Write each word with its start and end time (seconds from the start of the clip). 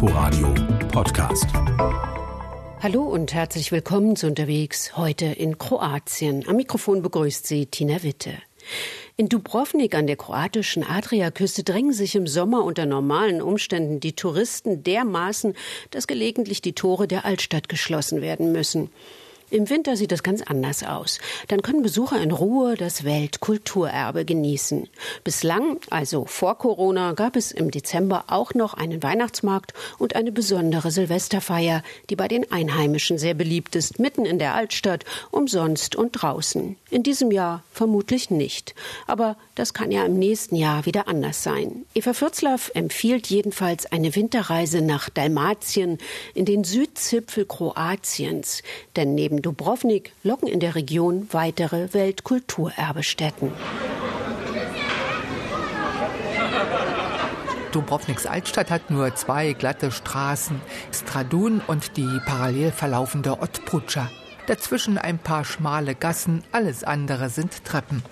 Inforadio 0.00 0.54
Podcast. 0.92 1.46
Hallo 2.80 3.02
und 3.02 3.34
herzlich 3.34 3.72
willkommen 3.72 4.14
zu 4.14 4.28
unterwegs 4.28 4.96
heute 4.96 5.24
in 5.24 5.58
Kroatien. 5.58 6.46
Am 6.46 6.54
Mikrofon 6.54 7.02
begrüßt 7.02 7.44
Sie 7.44 7.66
Tina 7.66 8.04
Witte. 8.04 8.34
In 9.16 9.28
Dubrovnik 9.28 9.96
an 9.96 10.06
der 10.06 10.14
kroatischen 10.14 10.84
Adriaküste 10.84 11.64
drängen 11.64 11.92
sich 11.92 12.14
im 12.14 12.28
Sommer 12.28 12.62
unter 12.62 12.86
normalen 12.86 13.42
Umständen 13.42 13.98
die 13.98 14.14
Touristen 14.14 14.84
dermaßen, 14.84 15.54
dass 15.90 16.06
gelegentlich 16.06 16.62
die 16.62 16.74
Tore 16.74 17.08
der 17.08 17.24
Altstadt 17.24 17.68
geschlossen 17.68 18.22
werden 18.22 18.52
müssen. 18.52 18.90
Im 19.50 19.70
Winter 19.70 19.96
sieht 19.96 20.12
es 20.12 20.22
ganz 20.22 20.42
anders 20.42 20.82
aus. 20.82 21.20
Dann 21.48 21.62
können 21.62 21.82
Besucher 21.82 22.20
in 22.20 22.32
Ruhe 22.32 22.76
das 22.76 23.04
Weltkulturerbe 23.04 24.26
genießen. 24.26 24.88
Bislang, 25.24 25.78
also 25.88 26.26
vor 26.26 26.58
Corona, 26.58 27.12
gab 27.12 27.34
es 27.34 27.50
im 27.50 27.70
Dezember 27.70 28.24
auch 28.26 28.52
noch 28.52 28.74
einen 28.74 29.02
Weihnachtsmarkt 29.02 29.72
und 29.98 30.16
eine 30.16 30.32
besondere 30.32 30.90
Silvesterfeier, 30.90 31.82
die 32.10 32.16
bei 32.16 32.28
den 32.28 32.52
Einheimischen 32.52 33.16
sehr 33.16 33.32
beliebt 33.32 33.74
ist, 33.74 33.98
mitten 33.98 34.26
in 34.26 34.38
der 34.38 34.54
Altstadt, 34.54 35.06
umsonst 35.30 35.96
und 35.96 36.12
draußen. 36.12 36.76
In 36.90 37.02
diesem 37.02 37.30
Jahr 37.30 37.62
vermutlich 37.72 38.30
nicht. 38.30 38.74
Aber 39.06 39.36
das 39.54 39.72
kann 39.72 39.90
ja 39.90 40.04
im 40.04 40.18
nächsten 40.18 40.56
Jahr 40.56 40.84
wieder 40.84 41.08
anders 41.08 41.42
sein. 41.42 41.84
Eva 41.94 42.12
Fürzlaff 42.12 42.70
empfiehlt 42.74 43.28
jedenfalls 43.28 43.86
eine 43.86 44.14
Winterreise 44.14 44.82
nach 44.82 45.08
Dalmatien 45.08 45.98
in 46.34 46.44
den 46.44 46.64
Südzipfel 46.64 47.46
Kroatiens. 47.46 48.62
Denn 48.96 49.14
neben 49.14 49.37
Dubrovnik 49.40 50.12
locken 50.22 50.48
in 50.48 50.60
der 50.60 50.74
Region 50.74 51.28
weitere 51.32 51.92
Weltkulturerbestätten. 51.92 53.52
Dubrovniks 57.72 58.26
Altstadt 58.26 58.70
hat 58.70 58.90
nur 58.90 59.14
zwei 59.14 59.52
glatte 59.52 59.90
Straßen, 59.90 60.60
Stradun 60.92 61.60
und 61.66 61.96
die 61.96 62.20
parallel 62.26 62.72
verlaufende 62.72 63.40
Otpucha. 63.40 64.10
Dazwischen 64.46 64.96
ein 64.96 65.18
paar 65.18 65.44
schmale 65.44 65.94
Gassen, 65.94 66.42
alles 66.52 66.82
andere 66.82 67.28
sind 67.28 67.64
Treppen. 67.64 68.02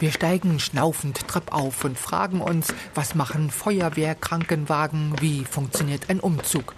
Wir 0.00 0.12
steigen 0.12 0.60
schnaufend 0.60 1.26
treppauf 1.26 1.84
und 1.84 1.98
fragen 1.98 2.40
uns, 2.40 2.72
was 2.94 3.16
machen 3.16 3.50
Feuerwehr, 3.50 4.14
Krankenwagen, 4.14 5.14
wie 5.20 5.44
funktioniert 5.44 6.08
ein 6.08 6.20
Umzug. 6.20 6.74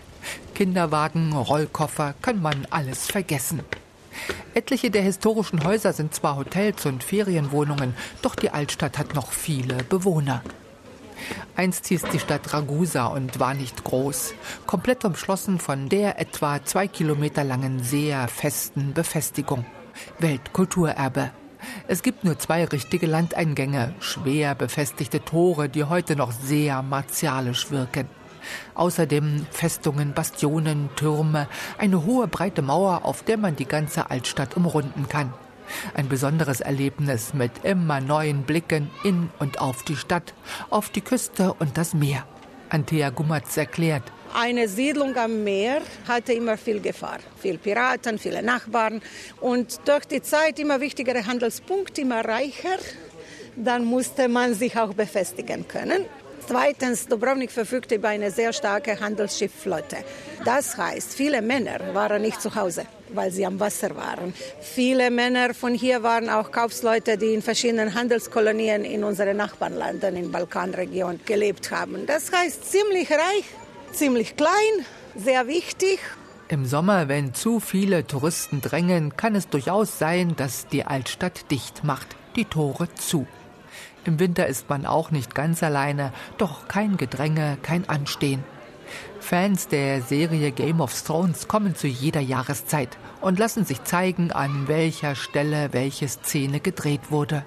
Kinderwagen, 0.55 1.35
Rollkoffer, 1.35 2.15
kann 2.23 2.41
man 2.41 2.67
alles 2.71 3.07
vergessen. 3.07 3.61
Etliche 4.55 4.91
der 4.91 5.03
historischen 5.03 5.65
Häuser 5.65 5.93
sind 5.93 6.15
zwar 6.15 6.37
Hotels 6.37 6.87
und 6.87 7.05
Ferienwohnungen, 7.05 7.95
doch 8.23 8.35
die 8.35 8.51
Altstadt 8.51 8.98
hat 8.98 9.15
noch 9.15 9.33
viele 9.33 9.85
Bewohner. 9.85 10.43
Einst 11.57 11.87
hieß 11.89 12.03
die 12.13 12.19
Stadt 12.19 12.53
Ragusa 12.53 13.07
und 13.07 13.39
war 13.39 13.53
nicht 13.53 13.85
groß, 13.85 14.35
komplett 14.67 15.05
umschlossen 15.05 15.59
von 15.59 15.89
der 15.91 16.19
etwa 16.19 16.65
zwei 16.65 16.89
Kilometer 16.89 17.45
langen 17.45 17.83
sehr 17.83 18.29
festen 18.29 18.95
Befestigung. 18.95 19.67
Weltkulturerbe. 20.19 21.31
Es 21.89 22.03
gibt 22.03 22.25
nur 22.25 22.39
zwei 22.39 22.64
richtige 22.64 23.06
Landeingänge, 23.06 23.94
schwer 24.00 24.55
befestigte 24.55 25.25
Tore, 25.25 25.69
die 25.69 25.84
heute 25.84 26.17
noch 26.17 26.33
sehr 26.33 26.83
martialisch 26.83 27.70
wirken. 27.70 28.08
Außerdem 28.75 29.47
Festungen, 29.50 30.12
Bastionen, 30.12 30.89
Türme, 30.97 31.48
eine 31.78 32.05
hohe 32.05 32.27
breite 32.27 32.62
Mauer, 32.62 33.05
auf 33.05 33.22
der 33.22 33.36
man 33.36 33.56
die 33.56 33.67
ganze 33.67 34.11
Altstadt 34.11 34.56
umrunden 34.56 35.08
kann. 35.08 35.33
Ein 35.94 36.08
besonderes 36.08 36.61
Erlebnis 36.61 37.34
mit 37.34 37.64
immer 37.64 38.00
neuen 38.00 38.42
Blicken 38.42 38.91
in 39.05 39.30
und 39.39 39.61
auf 39.61 39.83
die 39.84 39.97
Stadt, 39.97 40.34
auf 40.69 40.91
die 40.91 41.00
Küste 41.00 41.52
und 41.55 41.77
das 41.77 41.95
Meer. 41.95 42.24
Antea 42.70 43.11
Gummatz 43.11 43.56
erklärt, 43.56 44.05
eine 44.34 44.69
Siedlung 44.69 45.17
am 45.17 45.45
Meer 45.45 45.83
hatte 46.07 46.33
immer 46.33 46.57
viel 46.57 46.80
Gefahr, 46.80 47.18
viel 47.41 47.58
Piraten, 47.58 48.18
viele 48.18 48.42
Nachbarn 48.42 49.02
und 49.41 49.80
durch 49.86 50.05
die 50.05 50.23
Zeit 50.23 50.58
immer 50.58 50.80
wichtigere 50.80 51.27
Handelspunkte, 51.27 52.02
immer 52.02 52.24
reicher. 52.24 52.79
Dann 53.57 53.85
musste 53.85 54.29
man 54.29 54.55
sich 54.55 54.77
auch 54.77 54.95
befestigen 54.95 55.67
können. 55.67 56.07
Zweitens, 56.46 57.07
Dubrovnik 57.07 57.52
verfügte 57.52 57.95
über 57.95 58.08
eine 58.08 58.30
sehr 58.30 58.52
starke 58.52 58.98
Handelsschiffflotte. 58.98 59.98
Das 60.45 60.77
heißt, 60.77 61.14
viele 61.14 61.42
Männer 61.42 61.79
waren 61.95 62.23
nicht 62.23 62.42
zu 62.42 62.52
Hause, 62.55 62.86
weil 63.11 63.30
sie 63.30 63.47
am 63.47 63.61
Wasser 63.61 63.95
waren. 63.95 64.35
Viele 64.61 65.11
Männer 65.11 65.55
von 65.55 65.74
hier 65.74 66.02
waren 66.02 66.29
auch 66.29 66.51
Kaufsleute, 66.51 67.17
die 67.17 67.35
in 67.35 67.42
verschiedenen 67.42 67.95
Handelskolonien 67.95 68.85
in 68.85 69.05
unseren 69.05 69.36
Nachbarländern 69.36 70.17
in 70.17 70.23
der 70.24 70.39
Balkanregion 70.39 71.20
gelebt 71.24 71.70
haben. 71.70 72.07
Das 72.07 72.33
heißt, 72.33 72.68
ziemlich 72.68 73.08
reich, 73.12 73.45
ziemlich 73.92 74.36
klein, 74.36 74.51
sehr 75.17 75.46
wichtig. 75.46 75.98
Im 76.48 76.67
Sommer, 76.67 77.08
wenn 77.08 77.33
zu 77.34 77.61
viele 77.61 78.06
Touristen 78.06 78.61
drängen, 78.61 79.17
kann 79.17 79.34
es 79.34 79.48
durchaus 79.48 79.98
sein, 79.98 80.34
dass 80.36 80.67
die 80.67 80.84
Altstadt 80.84 81.51
dicht 81.51 81.84
macht, 81.84 82.17
die 82.36 82.45
Tore 82.45 82.92
zu. 82.95 83.27
Im 84.05 84.18
Winter 84.18 84.46
ist 84.46 84.68
man 84.68 84.86
auch 84.86 85.11
nicht 85.11 85.34
ganz 85.34 85.62
alleine, 85.62 86.12
doch 86.39 86.67
kein 86.67 86.96
Gedränge, 86.96 87.58
kein 87.62 87.89
Anstehen. 87.89 88.42
Fans 89.20 89.68
der 89.68 90.02
Serie 90.02 90.50
Game 90.50 90.80
of 90.80 91.00
Thrones 91.02 91.46
kommen 91.46 91.77
zu 91.77 91.86
jeder 91.86 92.20
Jahreszeit 92.20 92.98
und 93.20 93.39
lassen 93.39 93.64
sich 93.64 93.84
zeigen, 93.84 94.33
an 94.33 94.67
welcher 94.67 95.14
Stelle 95.14 95.73
welche 95.73 96.08
Szene 96.08 96.61
gedreht 96.61 97.11
wurde. 97.11 97.45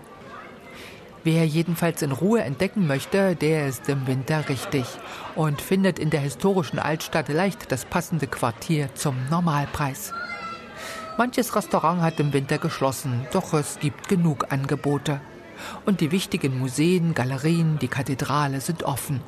Wer 1.25 1.45
jedenfalls 1.45 2.01
in 2.01 2.11
Ruhe 2.11 2.41
entdecken 2.41 2.85
möchte, 2.85 3.37
der 3.37 3.67
ist 3.67 3.87
im 3.87 4.07
Winter 4.07 4.49
richtig 4.49 4.85
und 5.35 5.61
findet 5.61 5.97
in 5.97 6.09
der 6.09 6.19
historischen 6.19 6.79
Altstadt 6.79 7.29
leicht 7.29 7.71
das 7.71 7.85
passende 7.85 8.27
Quartier 8.27 8.93
zum 8.93 9.15
Normalpreis. 9.29 10.11
Manches 11.17 11.55
Restaurant 11.55 12.01
hat 12.01 12.19
im 12.19 12.33
Winter 12.33 12.57
geschlossen, 12.57 13.25
doch 13.31 13.53
es 13.53 13.79
gibt 13.79 14.09
genug 14.09 14.51
Angebote. 14.51 15.21
Und 15.85 16.01
die 16.01 16.11
wichtigen 16.11 16.59
Museen, 16.59 17.13
Galerien, 17.13 17.79
die 17.79 17.87
Kathedrale 17.87 18.59
sind 18.59 18.83
offen. 18.83 19.21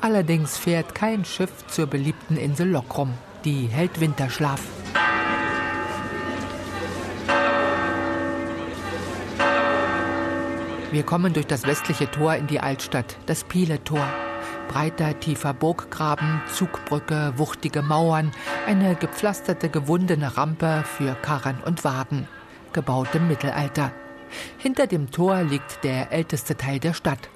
Allerdings 0.00 0.56
fährt 0.56 0.94
kein 0.94 1.24
Schiff 1.24 1.52
zur 1.68 1.86
beliebten 1.86 2.36
Insel 2.36 2.70
Lokrum. 2.70 3.14
Die 3.44 3.66
hält 3.66 4.00
Winterschlaf. 4.00 4.60
Wir 10.90 11.02
kommen 11.02 11.34
durch 11.34 11.46
das 11.46 11.66
westliche 11.66 12.10
Tor 12.10 12.34
in 12.36 12.46
die 12.46 12.60
Altstadt, 12.60 13.18
das 13.26 13.44
Piele-Tor. 13.44 14.06
Breiter, 14.68 15.20
tiefer 15.20 15.52
Burggraben, 15.52 16.40
Zugbrücke, 16.50 17.34
wuchtige 17.36 17.82
Mauern, 17.82 18.30
eine 18.66 18.94
gepflasterte, 18.94 19.68
gewundene 19.68 20.38
Rampe 20.38 20.84
für 20.86 21.14
Karren 21.14 21.58
und 21.62 21.84
Wagen. 21.84 22.26
Gebaut 22.72 23.14
im 23.14 23.28
Mittelalter. 23.28 23.92
Hinter 24.56 24.86
dem 24.86 25.10
Tor 25.10 25.42
liegt 25.42 25.84
der 25.84 26.10
älteste 26.10 26.56
Teil 26.56 26.80
der 26.80 26.94
Stadt. 26.94 27.28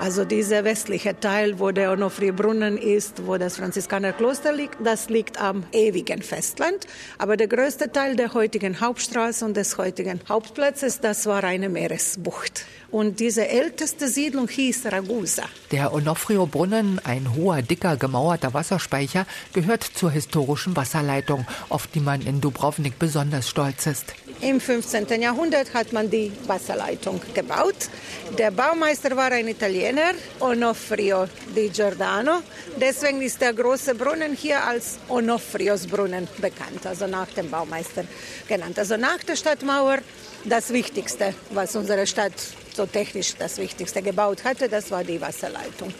Also 0.00 0.24
dieser 0.24 0.62
westliche 0.62 1.18
Teil, 1.18 1.58
wo 1.58 1.72
der 1.72 1.90
Onofri-Brunnen 1.90 2.78
ist, 2.78 3.26
wo 3.26 3.36
das 3.36 3.56
Franziskanerkloster 3.56 4.52
liegt, 4.52 4.76
das 4.84 5.08
liegt 5.08 5.40
am 5.40 5.64
ewigen 5.72 6.22
Festland. 6.22 6.86
Aber 7.18 7.36
der 7.36 7.48
größte 7.48 7.90
Teil 7.90 8.14
der 8.14 8.32
heutigen 8.32 8.80
Hauptstraße 8.80 9.44
und 9.44 9.56
des 9.56 9.76
heutigen 9.76 10.20
Hauptplatzes, 10.28 11.00
das 11.00 11.26
war 11.26 11.42
eine 11.42 11.68
Meeresbucht. 11.68 12.64
Und 12.92 13.18
diese 13.18 13.48
älteste 13.48 14.08
Siedlung 14.08 14.46
hieß 14.48 14.86
Ragusa. 14.86 15.42
Der 15.72 15.92
Onofrio-Brunnen, 15.92 17.00
ein 17.02 17.34
hoher, 17.34 17.60
dicker, 17.62 17.96
gemauerter 17.96 18.54
Wasserspeicher, 18.54 19.26
gehört 19.52 19.82
zur 19.82 20.12
historischen 20.12 20.76
Wasserleitung, 20.76 21.44
auf 21.70 21.88
die 21.88 22.00
man 22.00 22.22
in 22.22 22.40
Dubrovnik 22.40 23.00
besonders 23.00 23.48
stolz 23.48 23.86
ist. 23.86 24.14
Im 24.40 24.60
15. 24.60 25.20
Jahrhundert 25.20 25.74
hat 25.74 25.92
man 25.92 26.08
die 26.08 26.30
Wasserleitung 26.46 27.20
gebaut. 27.34 27.88
Der 28.38 28.52
Baumeister 28.52 29.16
war 29.16 29.32
ein 29.32 29.48
Italiener, 29.48 29.87
Onofrio 30.40 31.28
di 31.54 31.70
Giordano. 31.70 32.42
Deswegen 32.76 33.22
ist 33.22 33.40
der 33.40 33.54
große 33.54 33.94
Brunnen 33.94 34.34
hier 34.34 34.62
als 34.62 34.98
Onofrios 35.08 35.86
Brunnen 35.86 36.28
bekannt, 36.38 36.84
also 36.84 37.06
nach 37.06 37.28
dem 37.28 37.50
Baumeister 37.50 38.04
genannt. 38.46 38.78
Also 38.78 38.96
nach 38.96 39.22
der 39.24 39.36
Stadtmauer 39.36 39.98
das 40.44 40.70
Wichtigste, 40.72 41.34
was 41.50 41.74
unsere 41.74 42.06
Stadt 42.06 42.34
so 42.74 42.86
technisch 42.86 43.34
das 43.36 43.58
Wichtigste 43.58 44.02
gebaut 44.02 44.44
hatte, 44.44 44.68
das 44.68 44.90
war 44.90 45.04
die 45.04 45.20
Wasserleitung. 45.20 45.92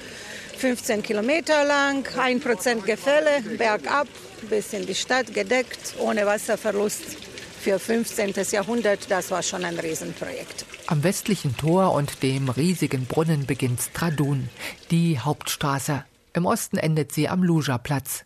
15 0.59 1.03
Kilometer 1.03 1.65
lang, 1.65 2.07
1% 2.07 2.83
Gefälle, 2.83 3.41
bergab 3.57 4.09
bis 4.51 4.73
in 4.73 4.87
die 4.87 4.95
Stadt 4.95 5.33
gedeckt, 5.33 5.95
ohne 5.99 6.27
Wasserverlust. 6.27 7.28
Für 7.69 7.79
15. 7.79 8.33
Jahrhundert, 8.51 9.11
das 9.11 9.31
war 9.31 9.43
schon 9.43 9.63
ein 9.63 9.79
Riesenprojekt. 9.79 10.65
Am 10.87 11.05
westlichen 11.05 11.55
Tor 11.55 11.93
und 11.93 12.23
dem 12.23 12.49
riesigen 12.49 13.05
Brunnen 13.05 13.45
beginnt 13.45 13.83
Stradun, 13.83 14.49
die 14.91 15.21
Hauptstraße. 15.21 16.03
Im 16.33 16.47
Osten 16.47 16.79
endet 16.79 17.13
sie 17.13 17.29
am 17.29 17.43
Luja-Platz. 17.43 18.25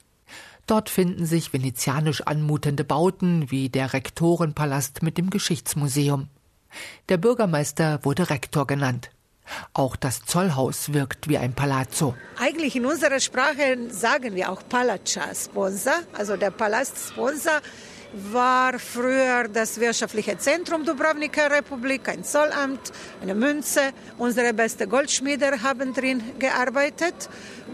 Dort 0.68 0.88
finden 0.90 1.26
sich 1.26 1.52
venezianisch 1.52 2.20
anmutende 2.20 2.84
Bauten 2.84 3.50
wie 3.50 3.68
der 3.68 3.92
Rektorenpalast 3.92 5.02
mit 5.02 5.18
dem 5.18 5.28
Geschichtsmuseum. 5.28 6.28
Der 7.08 7.16
Bürgermeister 7.16 7.98
wurde 8.04 8.30
Rektor 8.30 8.68
genannt. 8.68 9.10
Auch 9.74 9.96
das 9.96 10.24
Zollhaus 10.24 10.92
wirkt 10.92 11.28
wie 11.28 11.38
ein 11.38 11.54
Palazzo. 11.54 12.14
Eigentlich 12.38 12.76
in 12.76 12.86
unserer 12.86 13.18
Sprache 13.18 13.76
sagen 13.90 14.36
wir 14.36 14.52
auch 14.52 14.62
Palacha 14.68 15.34
Sponsa, 15.34 15.94
also 16.12 16.36
der 16.36 16.52
Palast 16.52 16.96
Sponsa 17.08 17.60
war 18.12 18.78
früher 18.78 19.48
das 19.48 19.80
wirtschaftliche 19.80 20.36
Zentrum 20.38 20.84
Dubrovniker 20.84 21.50
Republik, 21.50 22.08
ein 22.08 22.24
Zollamt, 22.24 22.92
eine 23.22 23.34
Münze. 23.34 23.80
Unsere 24.18 24.52
besten 24.52 24.88
Goldschmiede 24.88 25.62
haben 25.62 25.94
drin 25.94 26.22
gearbeitet. 26.38 27.14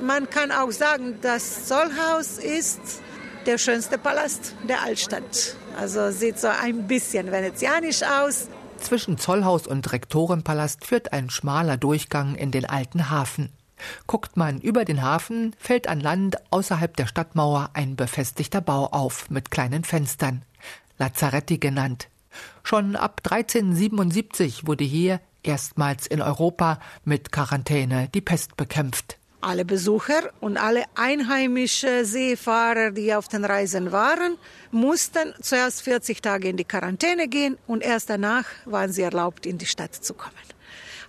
Man 0.00 0.30
kann 0.30 0.52
auch 0.52 0.70
sagen, 0.70 1.18
das 1.22 1.66
Zollhaus 1.66 2.38
ist 2.38 2.80
der 3.46 3.58
schönste 3.58 3.98
Palast 3.98 4.54
der 4.68 4.82
Altstadt. 4.82 5.56
Also 5.78 6.10
sieht 6.10 6.38
so 6.38 6.48
ein 6.48 6.86
bisschen 6.86 7.30
venezianisch 7.30 8.02
aus. 8.02 8.48
Zwischen 8.80 9.18
Zollhaus 9.18 9.66
und 9.66 9.90
Rektorenpalast 9.92 10.84
führt 10.84 11.12
ein 11.12 11.30
schmaler 11.30 11.76
Durchgang 11.76 12.36
in 12.36 12.50
den 12.50 12.64
alten 12.64 13.10
Hafen. 13.10 13.50
Guckt 14.06 14.36
man 14.36 14.60
über 14.60 14.84
den 14.84 15.02
Hafen, 15.02 15.54
fällt 15.58 15.88
an 15.88 16.00
Land 16.00 16.36
außerhalb 16.50 16.96
der 16.96 17.06
Stadtmauer 17.06 17.70
ein 17.74 17.96
befestigter 17.96 18.60
Bau 18.60 18.86
auf 18.86 19.30
mit 19.30 19.50
kleinen 19.50 19.84
Fenstern, 19.84 20.42
Lazzaretti 20.98 21.58
genannt. 21.58 22.08
Schon 22.62 22.96
ab 22.96 23.22
1377 23.24 24.66
wurde 24.66 24.84
hier 24.84 25.20
erstmals 25.42 26.06
in 26.06 26.20
Europa 26.20 26.78
mit 27.04 27.32
Quarantäne 27.32 28.08
die 28.14 28.20
Pest 28.20 28.56
bekämpft. 28.56 29.16
Alle 29.40 29.64
Besucher 29.64 30.32
und 30.40 30.56
alle 30.56 30.84
einheimische 30.96 32.04
Seefahrer, 32.04 32.90
die 32.90 33.14
auf 33.14 33.28
den 33.28 33.44
Reisen 33.44 33.92
waren, 33.92 34.36
mussten 34.72 35.32
zuerst 35.40 35.82
40 35.82 36.20
Tage 36.20 36.48
in 36.48 36.56
die 36.56 36.64
Quarantäne 36.64 37.28
gehen 37.28 37.56
und 37.68 37.84
erst 37.84 38.10
danach 38.10 38.46
waren 38.64 38.92
sie 38.92 39.02
erlaubt, 39.02 39.46
in 39.46 39.56
die 39.56 39.66
Stadt 39.66 39.94
zu 39.94 40.14
kommen. 40.14 40.34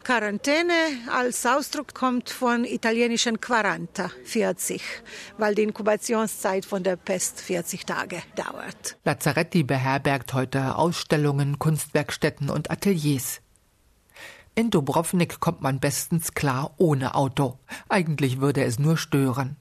Quarantäne 0.04 0.74
als 1.12 1.46
Ausdruck 1.46 1.94
kommt 1.94 2.30
von 2.30 2.66
italienischen 2.66 3.40
Quaranta, 3.40 4.10
40, 4.24 4.82
weil 5.38 5.56
die 5.56 5.64
Inkubationszeit 5.64 6.66
von 6.66 6.84
der 6.84 6.96
Pest 6.96 7.42
40 7.42 7.86
Tage 7.86 8.22
dauert. 8.36 8.98
Lazzaretti 9.04 9.64
beherbergt 9.64 10.34
heute 10.34 10.76
Ausstellungen, 10.76 11.60
Kunstwerkstätten 11.60 12.50
und 12.50 12.72
Ateliers. 12.72 13.42
In 14.56 14.72
Dubrovnik 14.72 15.40
kommt 15.40 15.62
man 15.62 15.80
bestens 15.80 16.34
klar 16.34 16.74
ohne 16.78 17.16
Auto. 17.16 17.60
Eigentlich 17.88 18.42
würde 18.42 18.64
es 18.64 18.80
nur 18.80 18.98
stören. 18.98 19.58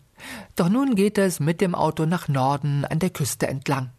Doch 0.57 0.69
nun 0.69 0.95
geht 0.95 1.19
es 1.19 1.41
mit 1.41 1.61
dem 1.61 1.75
Auto 1.75 2.07
nach 2.07 2.29
Norden 2.29 2.85
an 2.85 2.99
der 2.99 3.11
Küste 3.11 3.47
entlang. 3.47 3.91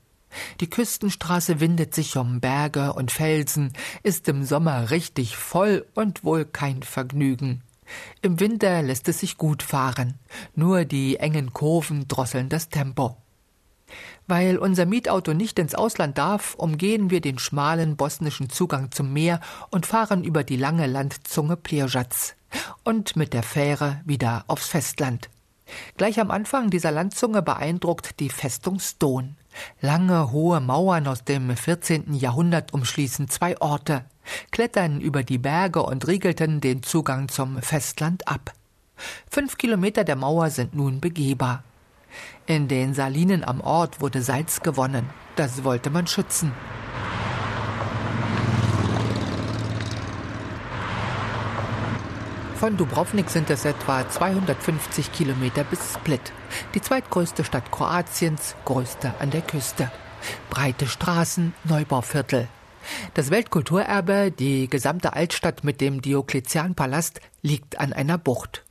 Die 0.60 0.70
Küstenstraße 0.70 1.60
windet 1.60 1.94
sich 1.94 2.18
um 2.18 2.40
Berge 2.40 2.94
und 2.94 3.12
Felsen, 3.12 3.74
ist 4.04 4.28
im 4.28 4.44
Sommer 4.44 4.92
richtig 4.92 5.36
voll 5.38 5.86
und 5.96 6.24
wohl 6.24 6.46
kein 6.46 6.84
Vergnügen. 6.84 7.62
Im 8.22 8.40
Winter 8.40 8.82
lässt 8.82 9.08
es 9.08 9.20
sich 9.20 9.38
gut 9.38 9.64
fahren, 9.64 10.16
nur 10.56 10.86
die 10.86 11.18
engen 11.18 11.54
Kurven 11.54 12.08
drosseln 12.08 12.50
das 12.50 12.70
Tempo. 12.70 13.18
Weil 14.28 14.58
unser 14.58 14.86
Mietauto 14.86 15.34
nicht 15.34 15.58
ins 15.58 15.74
Ausland 15.74 16.20
darf, 16.20 16.54
umgehen 16.54 17.10
wir 17.10 17.22
den 17.22 17.40
schmalen 17.40 17.96
bosnischen 17.96 18.50
Zugang 18.50 18.92
zum 18.92 19.12
Meer 19.12 19.40
und 19.72 19.88
fahren 19.88 20.24
über 20.24 20.44
die 20.44 20.58
lange 20.58 20.86
Landzunge 20.86 21.58
Plirjatz 21.58 22.36
und 22.84 23.16
mit 23.16 23.34
der 23.34 23.44
Fähre 23.44 24.02
wieder 24.06 24.44
aufs 24.48 24.68
Festland. 24.68 25.30
Gleich 25.98 26.20
am 26.20 26.32
Anfang 26.32 26.70
dieser 26.70 26.92
Landzunge 26.92 27.42
beeindruckt 27.42 28.20
die 28.20 28.30
Festung 28.30 28.80
Stone. 28.80 29.36
Lange, 29.82 30.32
hohe 30.32 30.60
Mauern 30.60 31.08
aus 31.08 31.24
dem 31.24 31.56
14. 31.56 32.14
Jahrhundert 32.14 32.74
umschließen 32.74 33.30
zwei 33.30 33.60
Orte, 33.62 34.06
klettern 34.52 35.02
über 35.02 35.24
die 35.24 35.38
Berge 35.38 35.84
und 35.84 36.08
riegelten 36.08 36.62
den 36.62 36.84
Zugang 36.84 37.30
zum 37.30 37.62
Festland 37.62 38.28
ab. 38.28 38.54
Fünf 39.30 39.58
Kilometer 39.58 40.04
der 40.04 40.16
Mauer 40.16 40.50
sind 40.50 40.74
nun 40.74 41.00
begehbar. 41.00 41.64
In 42.46 42.68
den 42.68 42.94
Salinen 42.94 43.44
am 43.44 43.62
Ort 43.62 44.02
wurde 44.02 44.22
Salz 44.22 44.62
gewonnen. 44.62 45.10
Das 45.36 45.64
wollte 45.64 45.90
man 45.90 46.08
schützen. 46.08 46.52
Von 52.60 52.76
Dubrovnik 52.76 53.30
sind 53.30 53.50
es 53.52 53.64
etwa 53.64 54.10
250 54.10 55.14
Kilometer 55.14 55.64
bis 55.64 55.94
Split, 55.94 56.34
die 56.76 56.82
zweitgrößte 56.82 57.46
Stadt 57.46 57.72
Kroatiens, 57.72 58.58
größte 58.66 59.14
an 59.20 59.32
der 59.32 59.40
Küste. 59.40 59.90
Breite 60.50 60.86
Straßen, 60.86 61.54
Neubauviertel. 61.64 62.50
Das 63.14 63.32
Weltkulturerbe, 63.32 64.32
die 64.38 64.68
gesamte 64.70 65.14
Altstadt 65.14 65.64
mit 65.64 65.80
dem 65.80 66.02
Diokletianpalast, 66.02 67.22
liegt 67.42 67.80
an 67.80 67.94
einer 67.94 68.18
Bucht. 68.18 68.66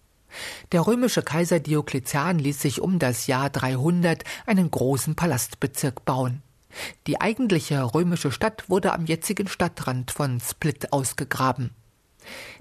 Der 0.73 0.87
römische 0.87 1.23
Kaiser 1.23 1.59
Diokletian 1.59 2.39
ließ 2.39 2.61
sich 2.61 2.83
um 2.83 2.99
das 2.99 3.27
Jahr 3.27 3.49
300 3.49 4.23
einen 4.45 4.71
großen 4.71 5.15
Palastbezirk 5.15 6.05
bauen. 6.05 6.43
Die 7.07 7.23
eigentliche 7.23 7.95
römische 7.95 8.33
Stadt 8.33 8.69
wurde 8.69 8.93
am 8.93 9.07
jetzigen 9.07 9.49
Stadtrand 9.49 10.11
von 10.11 10.41
Split 10.41 10.93
ausgegraben. 10.93 11.71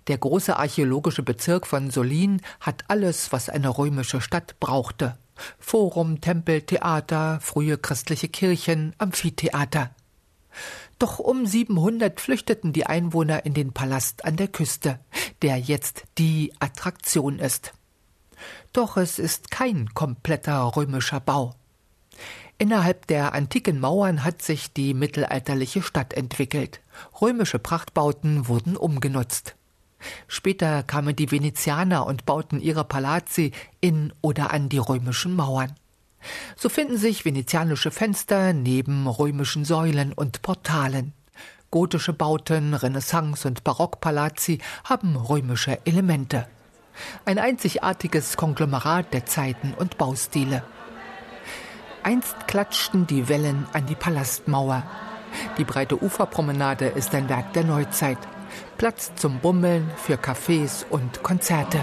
Der 0.08 0.18
große 0.18 0.58
archäologische 0.58 1.24
Bezirk 1.24 1.68
von 1.68 1.92
Solin 1.92 2.42
hat 2.60 2.86
alles, 2.88 3.32
was 3.32 3.50
eine 3.50 3.78
römische 3.78 4.22
Stadt 4.22 4.60
brauchte. 4.60 5.18
Forum, 5.60 6.22
Tempel, 6.22 6.62
Theater, 6.62 7.40
frühe 7.42 7.78
christliche 7.78 8.28
Kirchen, 8.28 8.96
Amphitheater. 8.98 9.92
Doch 11.00 11.20
um 11.20 11.46
700 11.46 12.20
flüchteten 12.20 12.74
die 12.74 12.86
Einwohner 12.86 13.46
in 13.46 13.54
den 13.54 13.74
Palast 13.74 14.26
an 14.26 14.36
der 14.36 14.48
Küste, 14.48 15.00
der 15.42 15.58
jetzt 15.58 16.06
die 16.18 16.54
Attraktion 16.60 17.38
ist. 17.40 17.74
Doch 18.74 18.98
es 18.98 19.20
ist 19.20 19.52
kein 19.52 19.94
kompletter 19.94 20.76
römischer 20.76 21.20
Bau. 21.20 21.54
Innerhalb 22.58 23.06
der 23.06 23.34
antiken 23.34 23.80
Mauern 23.80 24.24
hat 24.24 24.42
sich 24.42 24.74
die 24.74 24.96
mittelalterliche 24.96 25.84
Stadt 25.84 26.14
entwickelt. 26.14 26.82
Römische 27.22 27.60
Prachtbauten 27.60 28.48
wurden 28.48 28.76
umgenutzt. 28.76 29.57
Später 30.28 30.84
kamen 30.84 31.16
die 31.16 31.32
Venezianer 31.32 32.06
und 32.06 32.26
bauten 32.26 32.60
ihre 32.60 32.84
Palazzi 32.84 33.52
in 33.82 34.14
oder 34.22 34.52
an 34.52 34.70
die 34.70 34.78
römischen 34.78 35.36
Mauern. 35.36 35.74
So 36.56 36.70
finden 36.70 36.98
sich 36.98 37.26
venezianische 37.26 37.92
Fenster 37.92 38.54
neben 38.54 39.08
römischen 39.08 39.66
Säulen 39.66 40.14
und 40.14 40.42
Portalen. 40.42 41.14
Gotische 41.70 42.14
Bauten, 42.14 42.74
Renaissance- 42.74 43.48
und 43.48 43.64
Barockpalazzi 43.64 44.60
haben 44.84 45.16
römische 45.16 45.80
Elemente. 45.86 46.48
Ein 47.26 47.40
einzigartiges 47.40 48.38
Konglomerat 48.38 49.14
der 49.14 49.26
Zeiten 49.26 49.74
und 49.78 49.98
Baustile. 49.98 50.64
Einst 52.04 52.48
klatschten 52.48 53.06
die 53.06 53.28
Wellen 53.28 53.68
an 53.74 53.86
die 53.86 53.96
Palastmauer. 53.96 54.84
Die 55.58 55.66
breite 55.66 56.02
Uferpromenade 56.02 56.86
ist 56.86 57.14
ein 57.14 57.28
Werk 57.30 57.54
der 57.54 57.66
Neuzeit. 57.66 58.18
Platz 58.78 59.12
zum 59.16 59.40
Bummeln 59.40 59.90
für 59.98 60.18
Cafés 60.18 60.86
und 60.88 61.24
Konzerte. 61.24 61.80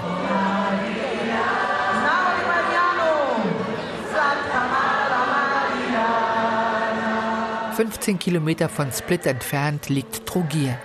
15 7.74 8.20
Kilometer 8.20 8.68
von 8.68 8.92
Split 8.92 9.26
entfernt 9.26 9.88
liegt 9.88 10.26
Trogir, 10.26 10.78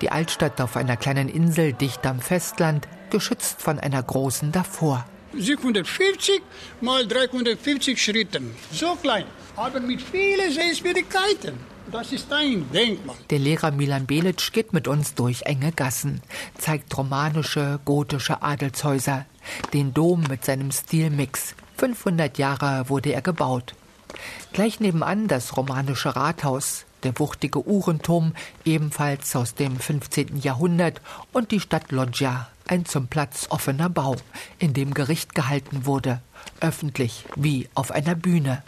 die 0.00 0.12
Altstadt 0.12 0.60
auf 0.60 0.76
einer 0.76 0.96
kleinen 0.96 1.28
Insel 1.28 1.72
dicht 1.72 2.06
am 2.06 2.20
Festland, 2.20 2.86
geschützt 3.10 3.60
von 3.60 3.80
einer 3.80 4.00
großen 4.00 4.52
davor. 4.52 5.04
740 5.34 6.40
mal 6.80 7.04
350 7.04 8.00
Schritten, 8.00 8.54
so 8.70 8.94
klein, 8.94 9.24
aber 9.56 9.80
mit 9.80 10.00
vielen 10.00 10.52
Sehenswürdigkeiten. 10.52 11.77
Das 11.90 12.12
ist 12.12 12.30
ein 12.30 12.70
Denkmal. 12.70 13.16
Der 13.30 13.38
Lehrer 13.38 13.70
Milan 13.70 14.04
Belic 14.04 14.52
geht 14.52 14.74
mit 14.74 14.88
uns 14.88 15.14
durch 15.14 15.42
enge 15.42 15.72
Gassen, 15.72 16.20
zeigt 16.58 16.96
romanische, 16.96 17.80
gotische 17.86 18.42
Adelshäuser, 18.42 19.24
den 19.72 19.94
Dom 19.94 20.24
mit 20.28 20.44
seinem 20.44 20.70
Stilmix. 20.70 21.54
500 21.78 22.36
Jahre 22.36 22.90
wurde 22.90 23.12
er 23.12 23.22
gebaut. 23.22 23.74
Gleich 24.52 24.80
nebenan 24.80 25.28
das 25.28 25.56
romanische 25.56 26.14
Rathaus, 26.14 26.84
der 27.04 27.18
wuchtige 27.18 27.66
Uhrenturm, 27.66 28.34
ebenfalls 28.66 29.34
aus 29.34 29.54
dem 29.54 29.78
15. 29.78 30.40
Jahrhundert, 30.40 31.00
und 31.32 31.52
die 31.52 31.60
Stadt 31.60 31.90
Loggia, 31.90 32.48
ein 32.66 32.84
zum 32.84 33.06
Platz 33.06 33.46
offener 33.48 33.88
Bau, 33.88 34.16
in 34.58 34.74
dem 34.74 34.92
Gericht 34.92 35.34
gehalten 35.34 35.86
wurde, 35.86 36.20
öffentlich 36.60 37.24
wie 37.34 37.68
auf 37.74 37.90
einer 37.92 38.14
Bühne. 38.14 38.62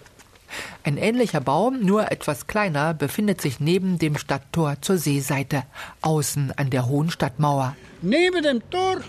Ein 0.85 0.97
ähnlicher 0.97 1.41
Bau, 1.41 1.71
nur 1.71 2.11
etwas 2.11 2.47
kleiner, 2.47 2.95
befindet 2.95 3.41
sich 3.41 3.61
neben 3.61 3.99
dem 3.99 4.17
Stadttor 4.17 4.77
zur 4.81 4.99
Seeseite, 4.99 5.65
außen 6.03 6.53
an 6.57 6.71
der 6.71 6.87
hohen 6.87 7.11
Stadtmauer. 7.11 7.77
Neben 8.03 8.43
dem 8.43 8.63
Tor 8.71 9.01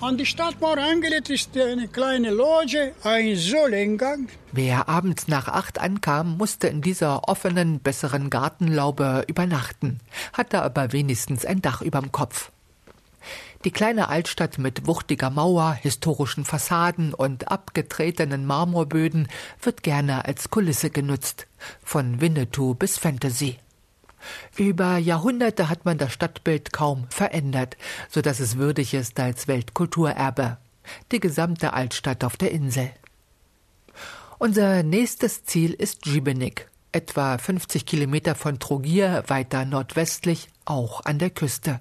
an 0.00 0.16
die 0.16 0.24
Stadtmauer 0.24 0.78
angelegt 0.78 1.28
ist 1.28 1.56
eine 1.58 1.86
kleine 1.86 2.30
Loge, 2.30 2.94
ein 3.02 3.36
Solleingang. 3.36 4.28
Wer 4.50 4.88
abends 4.88 5.28
nach 5.28 5.48
acht 5.48 5.78
ankam, 5.78 6.38
musste 6.38 6.68
in 6.68 6.80
dieser 6.80 7.28
offenen, 7.28 7.80
besseren 7.80 8.30
Gartenlaube 8.30 9.24
übernachten, 9.26 9.98
hatte 10.32 10.62
aber 10.62 10.92
wenigstens 10.92 11.44
ein 11.44 11.60
Dach 11.60 11.82
überm 11.82 12.12
Kopf. 12.12 12.50
Die 13.66 13.70
kleine 13.70 14.08
Altstadt 14.08 14.56
mit 14.56 14.86
wuchtiger 14.86 15.28
Mauer, 15.28 15.74
historischen 15.74 16.46
Fassaden 16.46 17.12
und 17.12 17.48
abgetretenen 17.50 18.46
Marmorböden 18.46 19.28
wird 19.60 19.82
gerne 19.82 20.24
als 20.24 20.48
Kulisse 20.48 20.88
genutzt, 20.88 21.46
von 21.82 22.22
Winnetou 22.22 22.72
bis 22.72 22.96
Fantasy. 22.96 23.58
Über 24.56 24.96
Jahrhunderte 24.96 25.68
hat 25.68 25.84
man 25.84 25.98
das 25.98 26.14
Stadtbild 26.14 26.72
kaum 26.72 27.06
verändert, 27.10 27.76
so 28.08 28.22
dass 28.22 28.40
es 28.40 28.56
würdig 28.56 28.94
ist 28.94 29.20
als 29.20 29.46
Weltkulturerbe. 29.46 30.56
Die 31.12 31.20
gesamte 31.20 31.74
Altstadt 31.74 32.24
auf 32.24 32.38
der 32.38 32.52
Insel. 32.52 32.90
Unser 34.38 34.82
nächstes 34.82 35.44
Ziel 35.44 35.74
ist 35.74 36.00
Gibenik, 36.00 36.70
etwa 36.92 37.36
50 37.36 37.84
Kilometer 37.84 38.34
von 38.34 38.58
Trogir 38.58 39.22
weiter 39.26 39.66
nordwestlich, 39.66 40.48
auch 40.64 41.04
an 41.04 41.18
der 41.18 41.28
Küste. 41.28 41.80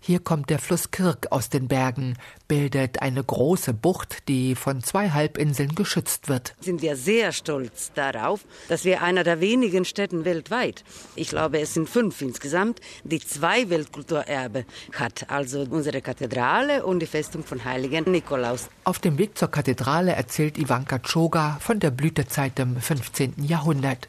Hier 0.00 0.20
kommt 0.20 0.48
der 0.48 0.58
Fluss 0.58 0.90
Kirk 0.90 1.26
aus 1.30 1.50
den 1.50 1.68
Bergen, 1.68 2.16
bildet 2.46 3.02
eine 3.02 3.22
große 3.22 3.74
Bucht, 3.74 4.28
die 4.28 4.54
von 4.54 4.82
zwei 4.82 5.10
Halbinseln 5.10 5.74
geschützt 5.74 6.28
wird. 6.28 6.54
Sind 6.60 6.80
wir 6.80 6.96
sehr 6.96 7.32
stolz 7.32 7.92
darauf, 7.94 8.46
dass 8.68 8.84
wir 8.84 9.02
einer 9.02 9.22
der 9.22 9.40
wenigen 9.40 9.84
Städten 9.84 10.24
weltweit, 10.24 10.82
ich 11.14 11.28
glaube 11.28 11.60
es 11.60 11.74
sind 11.74 11.90
fünf 11.90 12.22
insgesamt, 12.22 12.80
die 13.04 13.20
zwei 13.20 13.68
Weltkulturerbe 13.68 14.64
hat, 14.94 15.28
also 15.28 15.66
unsere 15.68 16.00
Kathedrale 16.00 16.86
und 16.86 17.00
die 17.00 17.06
Festung 17.06 17.44
von 17.44 17.64
Heiligen 17.64 18.10
Nikolaus. 18.10 18.68
Auf 18.84 19.00
dem 19.00 19.18
Weg 19.18 19.36
zur 19.36 19.50
Kathedrale 19.50 20.12
erzählt 20.12 20.56
Ivanka 20.56 21.00
Choga 21.00 21.58
von 21.60 21.80
der 21.80 21.90
Blütezeit 21.90 22.58
im 22.60 22.80
15. 22.80 23.34
Jahrhundert. 23.44 24.08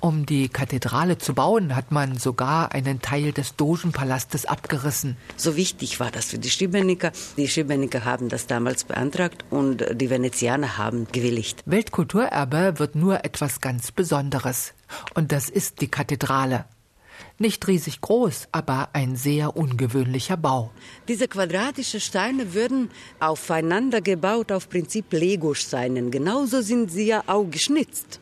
Um 0.00 0.26
die 0.26 0.48
Kathedrale 0.48 1.18
zu 1.18 1.34
bauen, 1.34 1.74
hat 1.74 1.90
man 1.90 2.18
sogar 2.18 2.72
einen 2.72 3.00
Teil 3.00 3.32
des 3.32 3.56
Dogenpalastes 3.56 4.46
abgerissen. 4.46 5.16
So 5.36 5.56
wichtig 5.56 5.98
war 6.00 6.10
das 6.10 6.26
für 6.26 6.38
die 6.38 6.50
Schibeniker. 6.50 7.12
Die 7.36 7.48
Schibeniker 7.48 8.04
haben 8.04 8.28
das 8.28 8.46
damals 8.46 8.84
beantragt 8.84 9.44
und 9.50 9.84
die 9.94 10.10
Venezianer 10.10 10.76
haben 10.78 11.06
gewilligt. 11.10 11.62
Weltkulturerbe 11.66 12.78
wird 12.78 12.94
nur 12.94 13.24
etwas 13.24 13.60
ganz 13.60 13.90
Besonderes. 13.90 14.74
Und 15.14 15.32
das 15.32 15.48
ist 15.48 15.80
die 15.80 15.88
Kathedrale. 15.88 16.66
Nicht 17.38 17.68
riesig 17.68 18.00
groß, 18.00 18.48
aber 18.50 18.88
ein 18.94 19.14
sehr 19.14 19.58
ungewöhnlicher 19.58 20.38
Bau. 20.38 20.70
Diese 21.06 21.28
quadratischen 21.28 22.00
Steine 22.00 22.54
würden 22.54 22.90
aufeinander 23.20 24.00
gebaut 24.00 24.52
auf 24.52 24.70
Prinzip 24.70 25.12
Lego-Steinen. 25.12 26.10
Genauso 26.10 26.62
sind 26.62 26.90
sie 26.90 27.06
ja 27.06 27.24
auch 27.26 27.44
geschnitzt, 27.50 28.20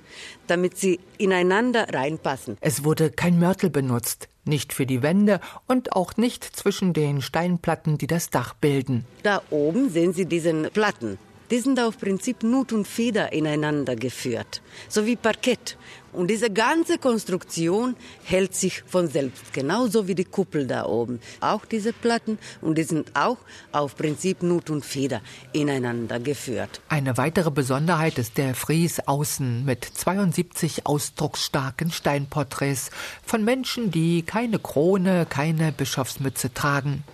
damit 0.49 0.79
sie 0.79 0.99
ineinander 1.17 1.87
reinpassen. 1.95 2.57
Es 2.61 2.83
wurde 2.83 3.11
kein 3.11 3.39
Mörtel 3.39 3.71
benutzt, 3.71 4.29
nicht 4.45 4.73
für 4.73 4.85
die 4.85 5.03
Wände 5.03 5.41
und 5.69 5.93
auch 5.93 6.17
nicht 6.17 6.43
zwischen 6.45 6.93
den 6.93 7.23
Steinplatten, 7.23 7.99
die 7.99 8.09
das 8.09 8.31
Dach 8.31 8.55
bilden. 8.55 9.05
Da 9.23 9.43
oben 9.51 9.91
sehen 9.91 10.13
Sie 10.13 10.27
diesen 10.27 10.71
Platten. 10.73 11.19
Die 11.51 11.61
sind 11.61 11.79
auf 11.79 11.99
Prinzip 11.99 12.43
Nut 12.43 12.73
und 12.73 12.89
Feder 12.89 13.33
ineinander 13.33 13.95
geführt, 13.95 14.63
so 14.89 15.07
wie 15.07 15.15
Parkett. 15.15 15.77
Und 16.15 16.29
diese 16.29 16.51
ganze 16.51 16.99
Konstruktion 16.99 17.97
hält 18.23 18.55
sich 18.55 18.83
von 18.87 19.09
selbst, 19.09 19.53
genauso 19.53 20.07
wie 20.07 20.15
die 20.15 20.25
Kuppel 20.25 20.67
da 20.67 20.87
oben. 20.87 21.21
Auch 21.41 21.65
diese 21.65 21.93
Platten 21.93 22.39
und 22.61 22.79
die 22.79 22.85
sind 22.85 23.11
auch 23.15 23.39
auf 23.73 23.97
Prinzip 23.97 24.43
Nut 24.43 24.71
und 24.71 24.85
Feder 24.85 25.21
ineinander 25.53 26.21
geführt. 26.21 26.81
Eine 26.89 27.17
weitere 27.17 27.51
Besonderheit 27.51 28.19
ist 28.19 28.39
der 28.39 28.55
Fries 28.55 29.01
außen 29.01 29.65
mit 29.65 29.85
72 29.85 30.87
ausdrucksstarken 30.87 31.91
Steinporträts 31.91 32.91
von 33.25 33.45
Menschen, 33.45 33.91
die 33.91 34.23
keine 34.23 34.59
Krone, 34.59 35.27
keine 35.29 35.73
Bischofsmütze 35.73 36.55
tragen. 36.55 37.05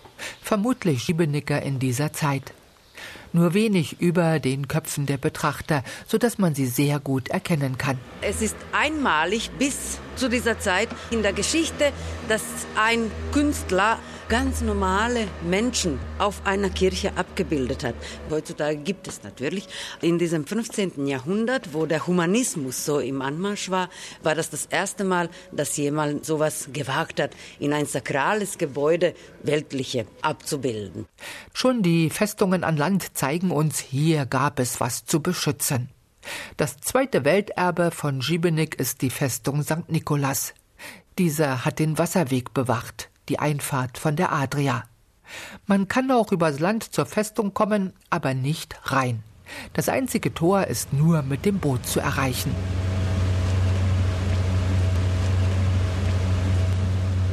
Vermutlich 0.43 1.03
Schiebenicker 1.03 1.63
in 1.63 1.79
dieser 1.79 2.13
Zeit 2.13 2.53
nur 3.33 3.55
wenig 3.55 4.01
über 4.01 4.39
den 4.39 4.69
Köpfen 4.69 5.07
der 5.07 5.19
Betrachter, 5.19 5.83
so 6.07 6.19
dass 6.19 6.39
man 6.39 6.55
sie 6.55 6.67
sehr 6.67 7.01
gut 7.01 7.29
erkennen 7.29 7.79
kann. 7.79 7.99
Es 8.21 8.43
ist 8.43 8.57
einmalig 8.73 9.51
bis 9.59 9.99
zu 10.17 10.29
dieser 10.29 10.59
Zeit 10.59 10.89
in 11.11 11.23
der 11.23 11.33
Geschichte, 11.33 11.93
dass 12.29 12.43
ein 12.77 13.11
Künstler 13.33 13.99
ganz 14.31 14.61
normale 14.61 15.27
Menschen 15.43 15.99
auf 16.19 16.47
einer 16.47 16.71
Kirche 16.71 17.17
abgebildet 17.17 17.83
hat. 17.83 17.97
Heutzutage 18.31 18.77
gibt 18.77 19.09
es 19.09 19.25
natürlich. 19.25 19.67
In 20.03 20.21
diesem 20.21 20.47
15. 20.47 21.09
Jahrhundert, 21.09 21.75
wo 21.75 21.85
der 21.85 22.07
Humanismus 22.07 22.85
so 22.85 23.01
im 23.01 23.23
Anmarsch 23.23 23.71
war, 23.71 23.91
war 24.23 24.37
das 24.37 24.49
das 24.49 24.67
erste 24.67 25.03
Mal, 25.03 25.31
dass 25.51 25.77
jemand 25.77 26.25
sowas 26.25 26.69
gewagt 26.73 27.19
hat, 27.19 27.33
in 27.59 27.73
ein 27.73 27.87
sakrales 27.87 28.57
Gebäude 28.57 29.15
weltliche 29.43 30.07
abzubilden. 30.23 31.07
Schon 31.53 31.83
die 31.83 32.09
Festungen 32.09 32.63
an 32.63 32.77
Land 32.77 33.17
zeigen 33.21 33.51
uns, 33.51 33.79
hier 33.79 34.25
gab 34.25 34.59
es 34.59 34.81
was 34.81 35.05
zu 35.05 35.21
beschützen. 35.21 35.91
Das 36.57 36.79
zweite 36.79 37.27
Welterbe 37.27 37.91
von 37.91 38.21
Gibenik 38.21 38.77
ist 38.77 39.03
die 39.03 39.11
Festung 39.11 39.63
St. 39.63 39.91
Nikolas. 39.91 40.55
Dieser 41.19 41.67
hat 41.67 41.81
den 41.81 41.99
Wasserweg 41.99 42.55
bewacht 42.55 43.11
die 43.29 43.39
Einfahrt 43.39 43.99
von 43.99 44.17
der 44.17 44.33
Adria. 44.33 44.85
Man 45.67 45.87
kann 45.87 46.11
auch 46.11 46.33
übers 46.33 46.61
Land 46.61 46.95
zur 46.95 47.05
Festung 47.05 47.53
kommen, 47.53 47.93
aber 48.09 48.33
nicht 48.33 48.81
rein. 48.85 49.23
Das 49.75 49.91
einzige 49.91 50.33
Tor 50.33 50.69
ist 50.69 50.95
nur 50.95 51.21
mit 51.21 51.45
dem 51.45 51.59
Boot 51.59 51.85
zu 51.85 52.01
erreichen. 52.01 52.55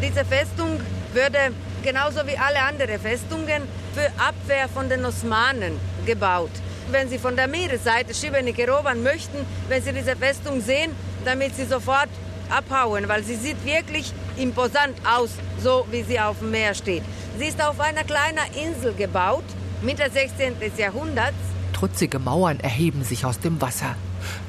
Diese 0.02 0.26
Festung 0.26 0.82
würde 1.14 1.54
genauso 1.84 2.26
wie 2.28 2.38
alle 2.38 2.62
anderen 2.62 3.00
Festungen 3.00 3.64
für 3.94 4.12
Abwehr 4.22 4.68
von 4.70 4.90
den 4.90 5.06
Osmanen 5.06 5.80
gebaut. 6.06 6.52
Wenn 6.92 7.10
Sie 7.10 7.18
von 7.18 7.36
der 7.36 7.48
Meeresseite 7.48 8.14
Schibenik 8.14 8.60
erobern 8.60 9.04
möchten, 9.04 9.46
wenn 9.68 9.82
Sie 9.82 9.92
diese 9.92 10.16
Festung 10.16 10.62
sehen, 10.62 10.92
damit 11.26 11.56
Sie 11.56 11.66
sofort 11.66 12.10
abhauen, 12.50 13.08
weil 13.08 13.24
sie 13.24 13.36
sieht 13.36 13.64
wirklich 13.66 14.14
imposant 14.38 14.96
aus, 15.06 15.32
so 15.62 15.86
wie 15.92 16.04
sie 16.04 16.20
auf 16.20 16.40
dem 16.40 16.52
Meer 16.52 16.74
steht. 16.74 17.04
Sie 17.38 17.46
ist 17.46 17.62
auf 17.62 17.80
einer 17.80 18.04
kleinen 18.04 18.40
Insel 18.56 18.94
gebaut, 18.94 19.44
Mitte 19.82 20.10
16. 20.12 20.56
Jahrhunderts. 20.78 21.36
Trutzige 21.74 22.20
Mauern 22.20 22.60
erheben 22.60 23.04
sich 23.04 23.26
aus 23.26 23.40
dem 23.40 23.62
Wasser. 23.62 23.96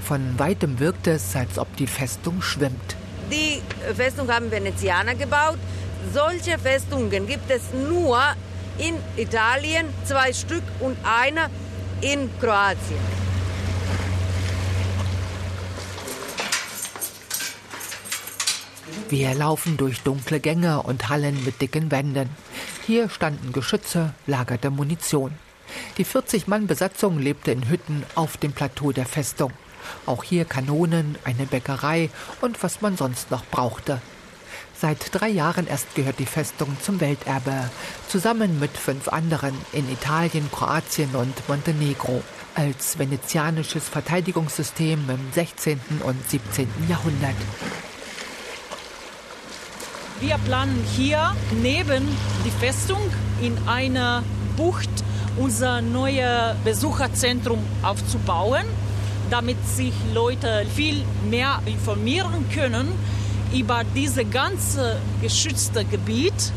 Von 0.03 0.39
weitem 0.39 0.79
wirkt 0.79 1.07
es, 1.07 1.37
als 1.37 1.59
ob 1.59 1.75
die 1.77 1.87
Festung 1.87 2.41
schwimmt. 2.41 2.97
Die 3.31 3.61
Festung 3.95 4.33
haben 4.33 4.51
Venezianer 4.51 5.15
gebaut. 5.15 5.59
Solche 6.13 6.59
Festungen 6.59 7.27
gibt 7.27 7.51
es 7.51 7.63
nur 7.73 8.19
in 8.79 8.95
Italien, 9.17 9.87
zwei 10.05 10.33
Stück 10.33 10.63
und 10.81 10.97
eine 11.03 11.51
in 12.01 12.31
Kroatien. 12.41 13.19
Wir 19.11 19.35
laufen 19.35 19.77
durch 19.77 20.01
dunkle 20.03 20.39
Gänge 20.39 20.83
und 20.83 21.09
Hallen 21.09 21.43
mit 21.45 21.61
dicken 21.61 21.91
Wänden. 21.91 22.29
Hier 22.87 23.09
standen 23.09 23.53
Geschütze, 23.53 24.15
lagerte 24.27 24.71
Munition. 24.71 25.33
Die 25.97 26.05
40 26.05 26.47
Mann 26.47 26.67
Besatzung 26.67 27.19
lebte 27.19 27.51
in 27.51 27.69
Hütten 27.69 28.05
auf 28.15 28.37
dem 28.37 28.53
Plateau 28.53 28.93
der 28.93 29.07
Festung. 29.07 29.53
Auch 30.07 30.25
hier 30.25 30.45
Kanonen, 30.45 31.17
eine 31.25 31.47
Bäckerei 31.47 32.11
und 32.41 32.63
was 32.63 32.81
man 32.81 32.97
sonst 32.97 33.31
noch 33.31 33.45
brauchte. 33.47 34.01
Seit 34.81 35.09
drei 35.11 35.29
Jahren 35.29 35.67
erst 35.67 35.97
gehört 35.97 36.21
die 36.21 36.27
Festung 36.27 36.77
zum 36.81 37.01
Welterbe, 37.01 37.69
zusammen 38.09 38.61
mit 38.61 38.71
fünf 38.77 39.09
anderen 39.09 39.53
in 39.73 39.91
Italien, 39.91 40.49
Kroatien 40.53 41.17
und 41.17 41.49
Montenegro, 41.49 42.23
als 42.55 42.97
venezianisches 42.97 43.89
Verteidigungssystem 43.89 45.01
im 45.11 45.33
16. 45.33 45.81
und 46.05 46.31
17. 46.31 46.69
Jahrhundert. 46.89 47.35
Wir 50.21 50.39
planen 50.39 50.85
hier 50.95 51.35
neben 51.61 52.07
die 52.45 52.65
Festung 52.65 53.01
in 53.43 53.59
einer 53.67 54.23
Bucht 54.57 54.91
unser 55.37 55.83
neues 55.83 56.55
Besucherzentrum 56.63 57.59
aufzubauen, 57.83 58.65
damit 59.29 59.59
sich 59.67 59.95
Leute 60.15 60.65
viel 60.73 61.05
mehr 61.29 61.61
informieren 61.67 62.49
können 62.55 62.93
über 63.53 63.83
dieses 63.95 64.31
ganze 64.31 65.01
geschützte 65.23 65.85
Gebiet 65.85 66.53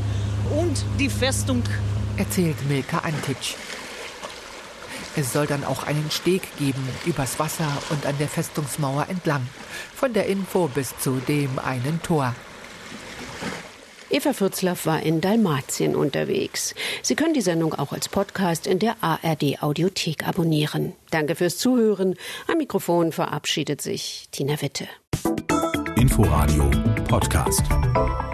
und 0.58 0.84
die 1.00 1.10
Festung. 1.10 1.64
Erzählt 2.18 2.58
Milka 2.68 3.00
Antic. 3.00 3.56
Es 5.16 5.34
soll 5.34 5.46
dann 5.46 5.66
auch 5.66 5.84
einen 5.84 6.10
Steg 6.10 6.42
geben 6.58 6.88
übers 7.06 7.38
Wasser 7.40 7.70
und 7.90 8.06
an 8.06 8.18
der 8.18 8.30
Festungsmauer 8.30 9.08
entlang, 9.10 9.46
von 9.94 10.14
der 10.14 10.28
Info 10.28 10.68
bis 10.68 10.98
zu 11.00 11.22
dem 11.28 11.60
einen 11.60 12.02
Tor. 12.02 12.34
Eva 14.10 14.34
Fürzlaff 14.34 14.86
war 14.86 15.02
in 15.02 15.22
Dalmatien 15.22 15.96
unterwegs. 15.96 16.76
Sie 17.02 17.16
können 17.16 17.34
die 17.34 17.42
Sendung 17.42 17.74
auch 17.74 17.94
als 17.94 18.10
Podcast 18.10 18.68
in 18.68 18.80
der 18.80 18.98
ARD 19.02 19.62
Audiothek 19.62 20.28
abonnieren. 20.28 20.94
Danke 21.12 21.36
fürs 21.36 21.58
Zuhören. 21.58 22.16
Am 22.48 22.58
Mikrofon 22.58 23.14
verabschiedet 23.14 23.82
sich 23.82 24.28
Tina 24.32 24.62
Witte. 24.62 24.88
Inforadio 26.02 26.68
Podcast. 27.08 28.31